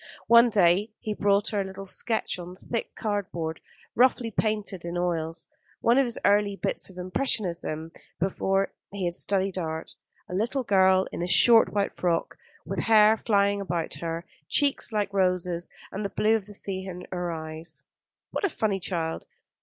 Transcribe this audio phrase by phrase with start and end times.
[0.25, 3.61] One day he brought her a little sketch on thick cardboard,
[3.93, 5.47] roughly painted in oils,
[5.79, 9.93] one of his early bits of impressionism before he had studied art,
[10.27, 12.35] a little girl in a short white frock,
[12.65, 16.87] with hair flying about her head, cheeks like roses, and the blue of the sea
[16.87, 17.83] in her eyes.
[18.31, 19.27] "What a funny child.